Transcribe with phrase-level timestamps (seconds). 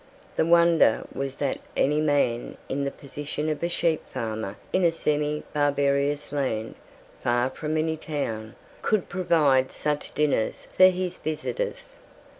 [0.35, 4.91] The wonder was that any man in the position of a sheep farmer in a
[4.91, 6.73] semi barbarous land,
[7.23, 11.99] far from any town, could provide such dinners for his visitors.